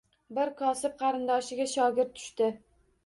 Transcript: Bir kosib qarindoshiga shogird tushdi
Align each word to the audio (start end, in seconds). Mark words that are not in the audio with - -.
Bir 0.37 0.51
kosib 0.61 0.95
qarindoshiga 1.03 1.69
shogird 1.75 2.17
tushdi 2.21 2.53